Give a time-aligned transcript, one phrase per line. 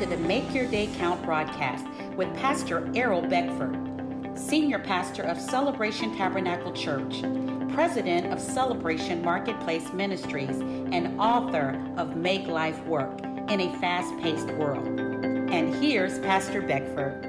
[0.00, 1.84] to the Make Your Day Count broadcast
[2.16, 3.76] with Pastor Errol Beckford,
[4.34, 7.20] Senior Pastor of Celebration Tabernacle Church,
[7.74, 14.46] President of Celebration Marketplace Ministries, and author of Make Life Work in a Fast Paced
[14.52, 14.86] World.
[14.88, 17.22] And here's Pastor Beckford.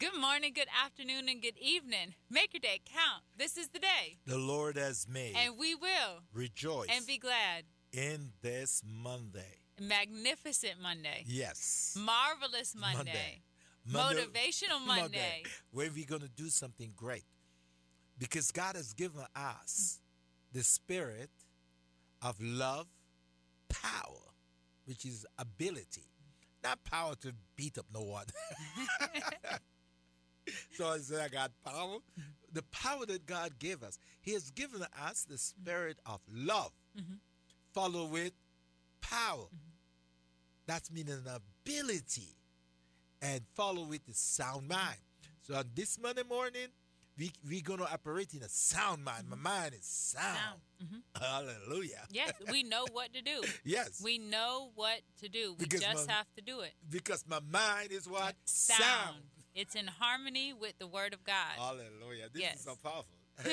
[0.00, 2.16] Good morning, good afternoon, and good evening.
[2.28, 3.22] Make your day count.
[3.38, 4.18] This is the day.
[4.26, 5.36] The Lord has made.
[5.36, 7.62] And we will rejoice and be glad
[7.92, 9.65] in this Monday.
[9.80, 11.24] Magnificent Monday.
[11.26, 11.96] Yes.
[11.98, 13.42] Marvelous Monday.
[13.86, 14.22] Monday.
[14.22, 15.02] Motivational Monday.
[15.02, 15.42] Monday.
[15.70, 17.24] Where we're going to do something great.
[18.18, 20.00] Because God has given us
[20.52, 21.30] the spirit
[22.22, 22.86] of love,
[23.68, 24.32] power,
[24.86, 26.08] which is ability.
[26.64, 28.24] Not power to beat up no one.
[30.72, 31.98] so I said I got power.
[32.52, 33.98] The power that God gave us.
[34.22, 36.72] He has given us the spirit of love.
[36.98, 37.14] Mm-hmm.
[37.72, 38.32] Follow with
[39.00, 39.44] power.
[39.44, 39.70] Mm-hmm.
[40.66, 42.36] That's meaning an ability.
[43.22, 44.98] And follow with the sound mind.
[45.42, 46.68] So on this Monday morning,
[47.18, 49.28] we we're gonna operate in a sound mind.
[49.28, 50.36] My mind is sound.
[50.36, 50.60] sound.
[50.84, 51.24] Mm-hmm.
[51.24, 52.02] Hallelujah.
[52.10, 53.42] Yes, we know what to do.
[53.64, 55.54] yes, we know what to do.
[55.58, 56.72] We because just my, have to do it.
[56.90, 58.82] Because my mind is what sound.
[58.82, 59.16] sound.
[59.54, 61.56] It's in harmony with the Word of God.
[61.56, 62.28] Hallelujah.
[62.32, 62.56] This yes.
[62.56, 63.06] is so powerful.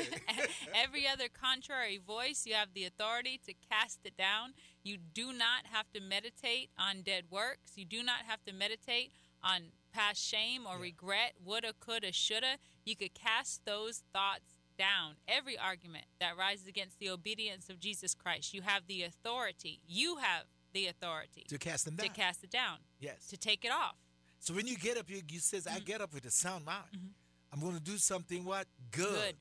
[0.76, 4.54] Every other contrary voice, you have the authority to cast it down.
[4.84, 7.72] You do not have to meditate on dead works.
[7.76, 9.12] You do not have to meditate
[9.44, 10.84] on past shame or yeah.
[10.84, 12.58] regret, woulda, coulda, shoulda.
[12.86, 15.16] You could cast those thoughts down.
[15.28, 19.80] Every argument that rises against the obedience of Jesus Christ, you have the authority.
[19.88, 22.08] You have the authority to cast them down.
[22.08, 22.78] To cast it down.
[23.00, 23.28] Yes.
[23.28, 23.96] To take it off.
[24.40, 25.78] So when you get up, you, you says, mm-hmm.
[25.78, 26.84] "I get up with a sound mind.
[26.96, 27.08] Mm-hmm.
[27.54, 29.10] I'm going to do something what good.
[29.10, 29.36] good.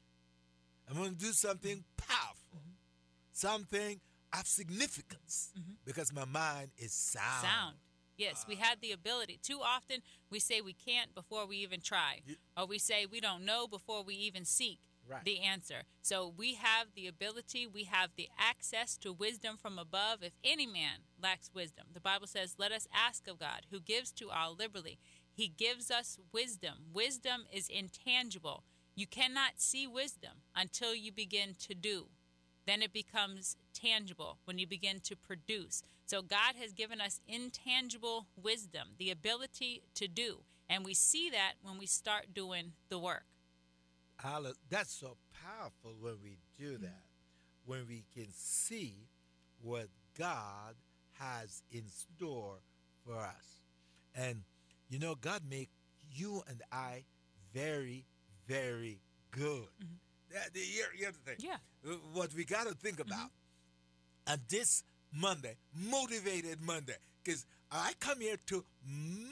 [0.93, 2.73] I'm going to do something powerful, mm-hmm.
[3.33, 4.01] something
[4.39, 5.73] of significance, mm-hmm.
[5.85, 7.43] because my mind is sound.
[7.43, 7.77] Sound.
[8.19, 9.41] Yes, we had the ability.
[9.43, 12.21] Too often we say we can't before we even try,
[12.57, 14.79] or we say we don't know before we even seek
[15.09, 15.25] right.
[15.25, 15.83] the answer.
[16.03, 20.19] So we have the ability, we have the access to wisdom from above.
[20.23, 24.13] If any man lacks wisdom, the Bible says, let us ask of God, who gives
[24.13, 24.99] to all liberally.
[25.33, 26.75] He gives us wisdom.
[26.93, 28.65] Wisdom is intangible.
[28.95, 32.09] You cannot see wisdom until you begin to do.
[32.67, 35.83] Then it becomes tangible when you begin to produce.
[36.07, 40.41] So God has given us intangible wisdom, the ability to do.
[40.69, 43.25] And we see that when we start doing the work.
[44.71, 46.85] That's so powerful when we do mm-hmm.
[46.85, 47.03] that,
[47.67, 49.09] when we can see
[49.61, 49.89] what
[50.19, 50.75] God
[51.19, 52.59] has in store
[53.05, 53.63] for us.
[54.15, 54.43] And
[54.89, 55.71] you know, God make
[56.13, 57.05] you and I
[57.55, 58.05] very,
[58.53, 59.69] very good.
[59.83, 60.39] Mm-hmm.
[60.55, 61.37] Here, here's the thing.
[61.39, 61.57] Yeah.
[61.87, 63.11] Uh, what we got to think mm-hmm.
[63.11, 63.27] about.
[63.27, 64.33] Mm-hmm.
[64.33, 68.65] And this Monday, motivated Monday, because I come here to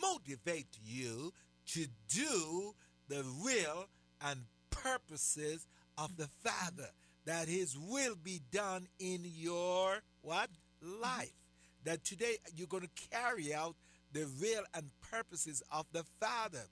[0.01, 1.33] motivate you
[1.69, 2.75] to do
[3.09, 3.89] the will
[4.21, 5.67] and purposes
[5.97, 6.49] of the mm-hmm.
[6.49, 6.91] Father,
[7.27, 10.51] that His will be done in your what
[10.85, 11.03] mm-hmm.
[11.03, 11.33] life.
[11.85, 13.75] That today you're going to carry out
[14.13, 16.65] the will and purposes of the Father.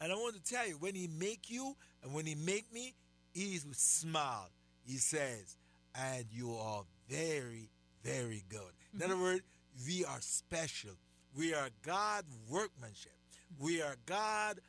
[0.00, 2.94] And I want to tell you, when He make you and when He make me,
[3.32, 4.50] He smile.
[4.84, 5.56] He says,
[5.94, 7.70] and you are very,
[8.04, 8.60] very good.
[8.92, 9.10] In mm-hmm.
[9.10, 9.42] other words,
[9.86, 10.92] we are special.
[11.36, 13.12] We are God workmanship.
[13.58, 14.60] We are God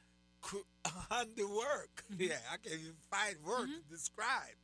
[1.10, 2.04] handiwork.
[2.12, 2.24] Mm-hmm.
[2.28, 3.90] Yeah, I can't even find words mm-hmm.
[3.90, 4.56] to describe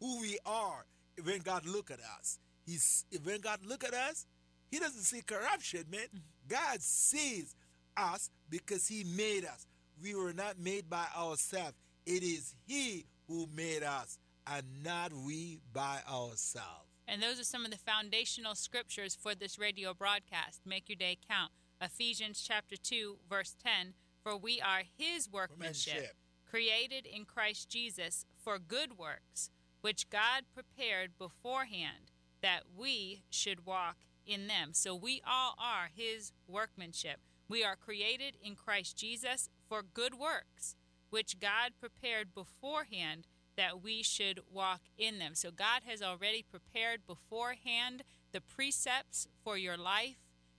[0.00, 0.84] who we are
[1.24, 2.38] when God look at us.
[2.64, 4.26] He's when God look at us,
[4.70, 6.00] He doesn't see corruption, man.
[6.00, 6.18] Mm-hmm.
[6.48, 7.54] God sees
[7.96, 9.66] us because He made us.
[10.02, 11.74] We were not made by ourselves.
[12.06, 16.88] It is He who made us, and not we by ourselves.
[17.06, 20.62] And those are some of the foundational scriptures for this radio broadcast.
[20.66, 21.52] Make your day count.
[21.80, 26.16] Ephesians chapter 2, verse 10 For we are his workmanship,
[26.50, 29.50] created in Christ Jesus for good works,
[29.82, 34.70] which God prepared beforehand that we should walk in them.
[34.72, 37.20] So we all are his workmanship.
[37.52, 40.74] We are created in Christ Jesus for good works,
[41.10, 43.26] which God prepared beforehand
[43.58, 45.34] that we should walk in them.
[45.34, 50.16] So God has already prepared beforehand the precepts for your life,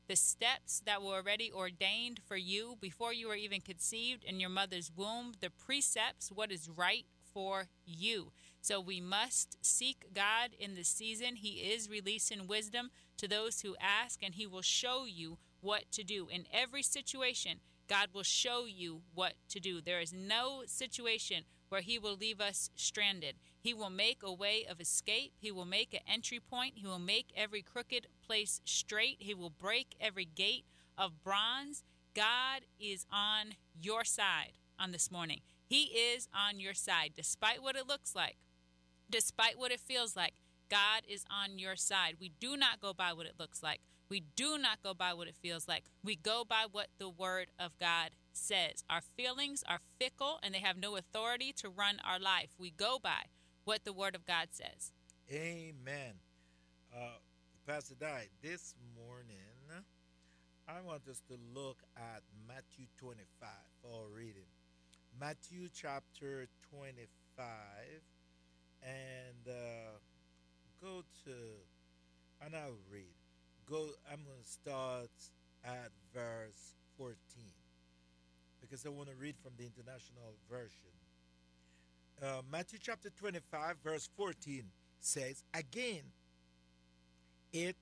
[0.07, 4.51] the steps that were already ordained for you before you were even conceived in your
[4.51, 8.33] mother's womb, the precepts, what is right for you.
[8.61, 11.37] So we must seek God in this season.
[11.37, 16.03] He is releasing wisdom to those who ask, and He will show you what to
[16.03, 17.59] do in every situation.
[17.89, 19.81] God will show you what to do.
[19.81, 23.35] There is no situation where He will leave us stranded.
[23.59, 25.33] He will make a way of escape.
[25.39, 26.73] He will make an entry point.
[26.75, 29.17] He will make every crooked place straight.
[29.19, 30.65] He will break every gate
[30.97, 31.83] of bronze,
[32.13, 35.41] God is on your side on this morning.
[35.65, 38.37] He is on your side, despite what it looks like,
[39.09, 40.33] despite what it feels like.
[40.69, 42.15] God is on your side.
[42.19, 43.81] We do not go by what it looks like.
[44.13, 45.85] We do not go by what it feels like.
[46.03, 48.83] We go by what the Word of God says.
[48.87, 52.49] Our feelings are fickle and they have no authority to run our life.
[52.59, 53.31] We go by
[53.63, 54.91] what the Word of God says.
[55.31, 56.13] Amen.
[56.95, 57.17] Uh,
[57.65, 59.81] Pastor Di, this morning
[60.67, 63.49] I want us to look at Matthew 25
[63.81, 64.45] for reading.
[65.19, 67.47] Matthew chapter 25
[68.83, 69.97] and uh,
[70.79, 71.31] go to,
[72.45, 73.22] and I'll read.
[73.69, 75.09] Go, I'm going to start
[75.63, 77.15] at verse 14
[78.59, 80.91] because I want to read from the International Version.
[82.21, 84.63] Uh, Matthew chapter 25, verse 14
[84.99, 86.03] says, Again,
[87.53, 87.77] it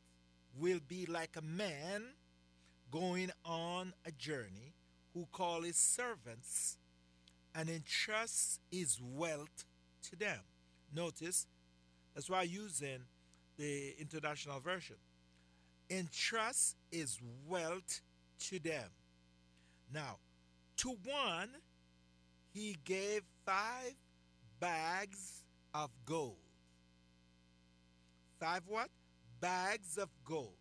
[0.59, 2.03] will be like a man
[2.91, 4.73] going on a journey
[5.13, 6.77] who call his servants
[7.55, 9.65] and entrusts his wealth
[10.09, 10.39] to them.
[10.93, 11.47] Notice,
[12.13, 12.99] that's why I'm using
[13.57, 14.97] the international version.
[15.91, 18.01] Entrust his wealth
[18.39, 18.89] to them.
[19.93, 20.19] Now,
[20.77, 21.49] to one,
[22.53, 23.93] he gave five
[24.59, 25.43] bags
[25.73, 26.37] of gold.
[28.39, 28.89] Five what?
[29.41, 30.55] Bags of gold.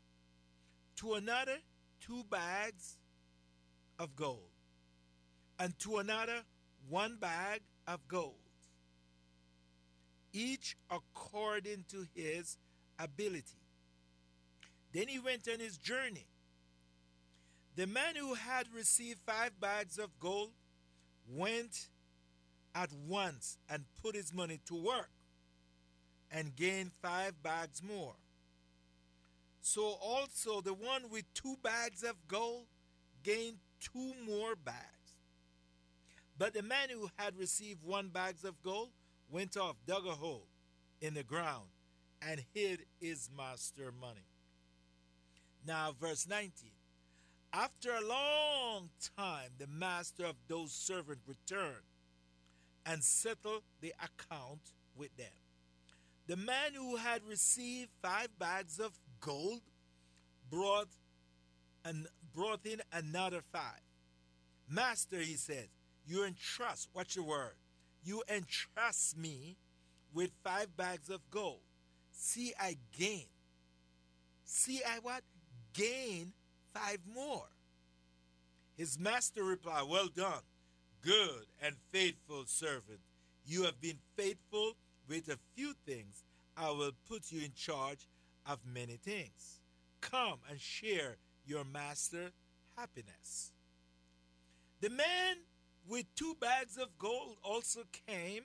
[0.97, 1.59] To another,
[2.01, 2.99] two bags
[3.99, 4.51] of gold,
[5.59, 6.43] and to another
[6.89, 8.35] one bag of gold,
[10.33, 12.59] each according to his
[12.99, 13.61] ability.
[14.93, 16.27] Then he went on his journey.
[17.77, 20.51] The man who had received five bags of gold
[21.29, 21.89] went
[22.75, 25.11] at once and put his money to work
[26.31, 28.15] and gained five bags more.
[29.61, 32.67] So also the one with two bags of gold
[33.23, 35.15] gained two more bags.
[36.39, 38.91] But the man who had received one bag of gold
[39.31, 40.47] went off, dug a hole
[41.01, 41.69] in the ground,
[42.23, 44.30] and hid his master money.
[45.67, 46.71] Now, verse 19.
[47.53, 51.85] After a long time, the master of those servants returned
[52.87, 54.61] and settled the account
[54.97, 55.27] with them.
[56.27, 59.63] The man who had received five bags of gold,
[60.49, 60.89] brought
[61.85, 63.83] and brought in another five.
[64.69, 65.69] Master, he said,
[66.07, 67.55] you entrust, what's your word?
[68.03, 69.57] You entrust me
[70.13, 71.61] with five bags of gold.
[72.13, 73.27] See, I gain.
[74.45, 75.23] See, I what?
[75.73, 76.33] Gain
[76.75, 77.49] five more.
[78.77, 80.43] His master replied, Well done,
[81.03, 83.01] good and faithful servant.
[83.45, 84.75] You have been faithful
[85.09, 86.25] with a few things.
[86.57, 88.07] I will put you in charge
[88.47, 89.61] of many things.
[90.01, 92.31] Come and share your master
[92.77, 93.53] happiness.
[94.81, 95.37] The man
[95.89, 98.45] with two bags of gold also came.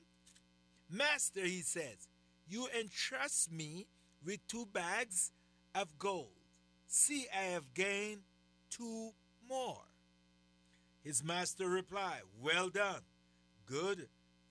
[0.90, 2.08] Master, he says,
[2.48, 3.88] you entrust me
[4.24, 5.32] with two bags
[5.74, 6.45] of gold.
[6.88, 8.22] See, I have gained
[8.70, 9.12] two
[9.48, 9.84] more.
[11.04, 13.02] His master replied, Well done,
[13.66, 14.08] good,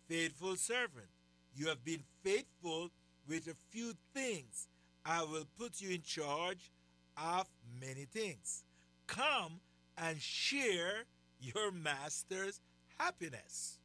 [0.09, 1.09] faithful servant.
[1.55, 2.91] You have been faithful
[3.29, 4.69] with a few things.
[5.05, 6.71] I will put you in charge
[7.17, 7.49] of
[7.81, 8.65] many things.
[9.07, 9.61] Come
[9.97, 11.05] and share
[11.41, 12.61] your master's
[12.99, 13.79] happiness.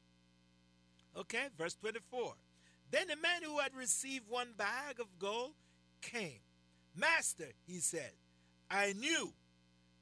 [1.17, 2.33] Okay, verse 24.
[2.91, 5.53] Then the man who had received one bag of gold
[6.01, 6.39] came.
[6.95, 8.11] Master, he said,
[8.69, 9.33] I knew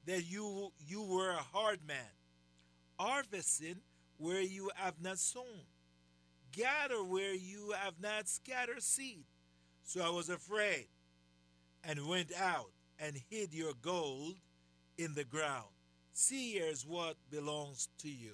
[0.05, 1.97] that you, you were a hard man,
[2.99, 3.77] harvesting
[4.17, 5.65] where you have not sown,
[6.51, 9.25] gather where you have not scattered seed.
[9.83, 10.87] So I was afraid
[11.83, 14.35] and went out and hid your gold
[14.97, 15.67] in the ground.
[16.13, 18.33] See, here's what belongs to you.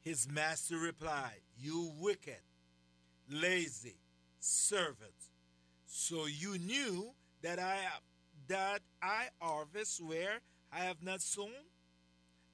[0.00, 2.40] His master replied, You wicked,
[3.28, 3.96] lazy
[4.40, 5.12] servant.
[5.86, 7.10] So you knew
[7.42, 7.76] that I
[8.52, 10.40] that I harvest where
[10.70, 11.48] I have not sown,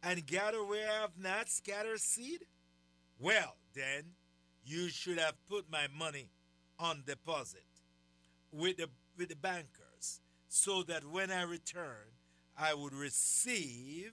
[0.00, 2.44] and gather where I have not scattered seed?
[3.18, 4.04] Well, then
[4.64, 6.28] you should have put my money
[6.78, 7.64] on deposit
[8.52, 12.14] with the, with the bankers so that when I return,
[12.56, 14.12] I would receive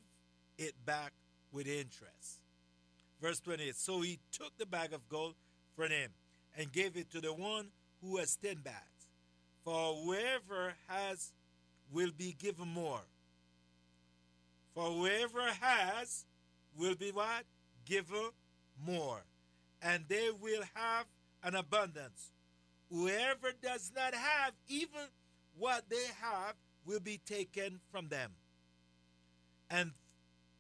[0.57, 1.13] it back
[1.51, 2.39] with interest.
[3.21, 5.35] Verse 28 So he took the bag of gold
[5.75, 6.09] from him
[6.57, 7.67] and gave it to the one
[8.01, 8.79] who has ten bags.
[9.63, 11.31] For whoever has
[11.91, 13.01] will be given more.
[14.73, 16.25] For whoever has
[16.77, 17.45] will be what?
[17.85, 18.29] Given
[18.85, 19.23] more.
[19.81, 21.05] And they will have
[21.43, 22.31] an abundance.
[22.91, 25.07] Whoever does not have even
[25.57, 28.31] what they have will be taken from them.
[29.69, 29.91] and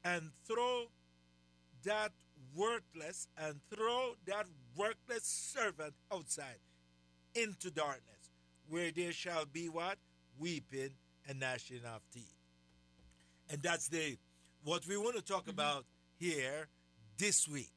[0.03, 0.85] and throw
[1.83, 2.11] that
[2.55, 6.59] worthless and throw that worthless servant outside
[7.33, 8.31] into darkness,
[8.69, 9.97] where there shall be what?
[10.39, 10.91] Weeping
[11.27, 12.33] and gnashing of teeth.
[13.49, 14.17] And that's the
[14.63, 15.51] what we want to talk mm-hmm.
[15.51, 15.85] about
[16.17, 16.67] here
[17.17, 17.71] this week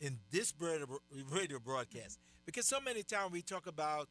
[0.00, 0.54] in this
[1.30, 2.18] radio broadcast.
[2.46, 4.08] Because so many times we talk about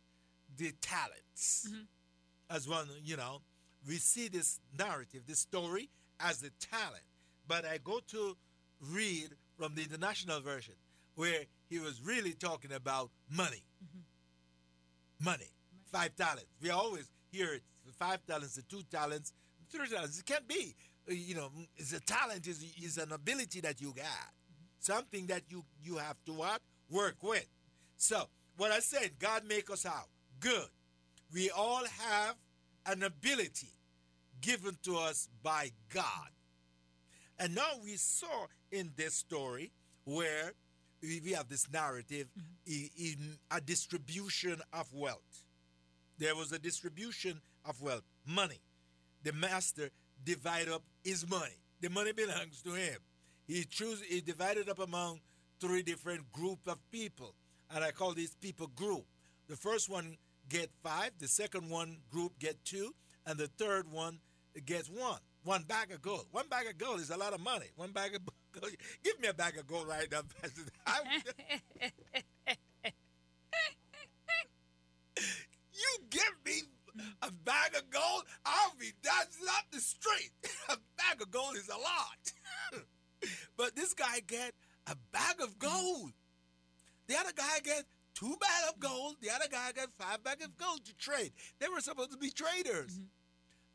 [0.58, 2.56] the talents mm-hmm.
[2.56, 3.42] as one, you know,
[3.88, 5.89] we see this narrative, this story
[6.20, 7.04] as the talent.
[7.48, 8.36] But I go to
[8.92, 10.75] read from the international version
[11.16, 13.63] where he was really talking about money.
[13.84, 15.25] Mm-hmm.
[15.25, 15.50] Money.
[15.92, 16.50] Five talents.
[16.62, 19.34] We always hear it five talents, the two talents,
[19.72, 20.20] three talents.
[20.20, 20.75] It can't be.
[21.10, 24.06] Uh, you know, it's a talent is, is an ability that you got.
[24.79, 26.62] Something that you, you have to what?
[26.89, 27.48] Work with.
[27.98, 28.27] So,
[28.58, 30.03] what I said, God make us how?
[30.39, 30.67] Good.
[31.34, 32.36] We all have
[32.86, 33.74] an ability
[34.41, 36.29] given to us by God.
[37.39, 39.72] And now we saw in this story
[40.06, 40.53] where
[41.01, 42.86] we have this narrative mm-hmm.
[42.98, 45.44] in a distribution of wealth.
[46.17, 48.59] There was a distribution of wealth, money.
[49.24, 49.89] The master
[50.24, 51.57] divide up his money.
[51.81, 52.97] The money belongs to him.
[53.47, 55.21] He chose he divided up among
[55.59, 57.33] three different group of people.
[57.74, 59.05] And I call these people group.
[59.47, 60.17] The first one
[60.50, 62.93] get five, the second one group get two,
[63.25, 64.19] and the third one
[64.65, 65.19] gets one.
[65.43, 66.25] One bag of gold.
[66.31, 67.67] One bag of gold is a lot of money.
[67.75, 68.21] One bag of
[68.59, 68.74] gold.
[69.03, 70.62] Give me a bag of gold right now, Pastor.
[77.27, 80.31] a bag of gold, I'll be dancing up the street.
[80.69, 82.84] a bag of gold is a lot.
[83.57, 84.53] but this guy get
[84.88, 86.12] a bag of gold.
[87.07, 89.15] The other guy get two bags of gold.
[89.22, 91.31] The other guy got five bags of gold to trade.
[91.60, 92.93] They were supposed to be traders.
[92.93, 93.03] Mm-hmm.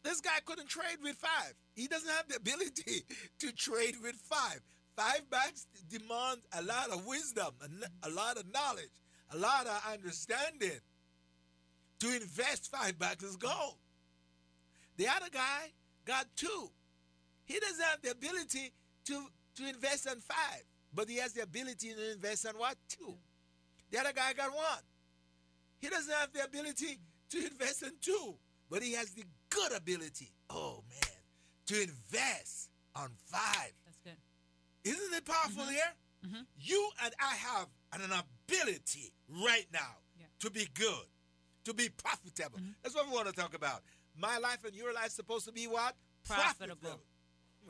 [0.02, 1.54] This guy couldn't trade with five.
[1.75, 3.04] He doesn't have the ability
[3.38, 4.61] to trade with five.
[4.97, 7.52] Five bags demand a lot of wisdom,
[8.02, 8.90] a lot of knowledge,
[9.30, 10.80] a lot of understanding
[12.02, 13.76] to invest five of gold.
[14.97, 15.71] The other guy
[16.04, 16.71] got two.
[17.44, 18.73] He doesn't have the ability
[19.04, 19.25] to,
[19.56, 22.76] to invest in five, but he has the ability to invest in what?
[22.88, 23.14] Two.
[23.92, 24.82] The other guy got one.
[25.78, 26.99] He doesn't have the ability
[27.30, 28.35] to invest in two,
[28.68, 31.18] but he has the good ability, oh man,
[31.66, 33.73] to invest on five.
[33.85, 34.90] That's good.
[34.90, 35.71] Isn't it powerful mm-hmm.
[35.71, 35.92] here?
[36.26, 36.42] Mm-hmm.
[36.59, 40.26] You and I have an, ability right now yeah.
[40.40, 41.06] to be good,
[41.64, 42.59] to be profitable.
[42.59, 42.73] Mm-hmm.
[42.83, 43.83] That's what we want to talk about.
[44.16, 45.95] My life and your life supposed to be what?
[46.26, 46.76] Profitable.
[46.76, 47.00] profitable.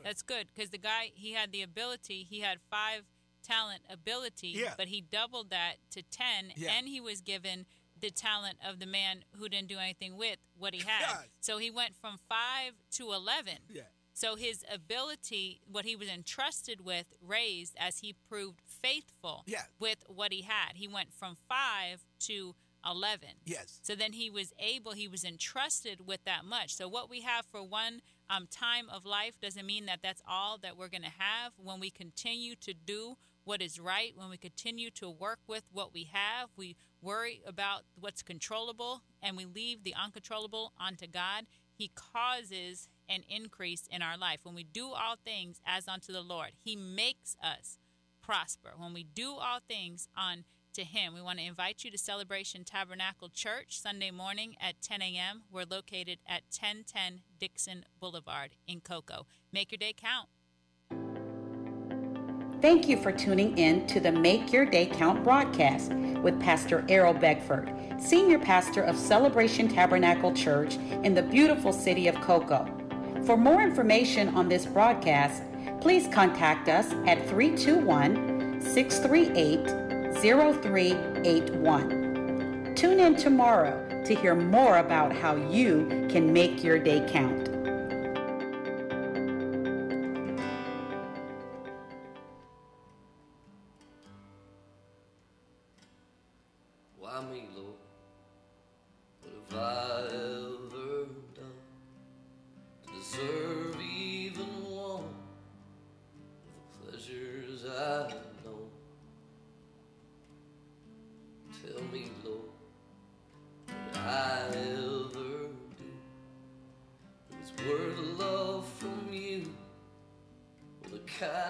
[0.03, 2.25] That's good because the guy he had the ability.
[2.27, 3.03] He had five
[3.43, 4.73] talent ability, yeah.
[4.77, 6.71] but he doubled that to ten, yeah.
[6.77, 7.65] and he was given
[7.99, 11.07] the talent of the man who didn't do anything with what he had.
[11.07, 11.25] God.
[11.39, 13.53] So he went from five to 11.
[13.69, 13.83] Yeah.
[14.13, 19.63] So his ability, what he was entrusted with, raised as he proved faithful yeah.
[19.79, 20.75] with what he had.
[20.75, 22.55] He went from five to
[22.89, 23.29] 11.
[23.45, 23.79] Yes.
[23.81, 26.75] So then he was able, he was entrusted with that much.
[26.75, 30.57] So what we have for one um, time of life doesn't mean that that's all
[30.59, 31.53] that we're going to have.
[31.57, 35.93] When we continue to do what is right, when we continue to work with what
[35.93, 41.91] we have, we worry about what's controllable and we leave the uncontrollable onto God, He
[41.93, 44.39] causes an increase in our life.
[44.43, 47.77] When we do all things as unto the Lord, He makes us
[48.21, 48.71] prosper.
[48.77, 52.63] When we do all things on to Him, we want to invite you to Celebration
[52.63, 55.43] Tabernacle Church Sunday morning at 10 a.m.
[55.51, 59.27] We're located at 1010 Dixon Boulevard in Cocoa.
[59.51, 60.29] Make your day count.
[62.61, 67.13] Thank you for tuning in to the Make Your Day Count broadcast with Pastor Errol
[67.13, 72.65] Beckford, Senior Pastor of Celebration Tabernacle Church in the beautiful city of Cocoa.
[73.25, 75.43] For more information on this broadcast,
[75.81, 79.82] please contact us at 321 638
[80.23, 82.75] 0381.
[82.75, 87.52] Tune in tomorrow to hear more about how you can make your day count.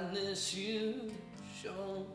[0.04, 1.12] Kindness you've
[1.62, 2.06] shown.